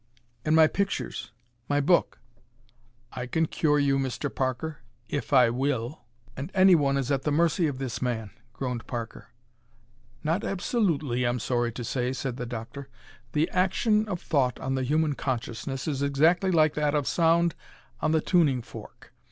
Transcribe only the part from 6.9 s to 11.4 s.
is at the mercy of this man!" groaned Parker. "Not absolutely, I'm